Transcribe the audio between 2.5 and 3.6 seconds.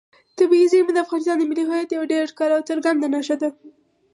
او څرګنده نښه ده.